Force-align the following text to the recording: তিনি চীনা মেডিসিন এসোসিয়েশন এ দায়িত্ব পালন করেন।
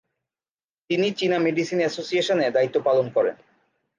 তিনি 0.89 1.07
চীনা 1.11 1.37
মেডিসিন 1.39 1.79
এসোসিয়েশন 1.81 2.37
এ 2.39 2.49
দায়িত্ব 2.51 2.77
পালন 2.87 3.05
করেন। 3.09 3.35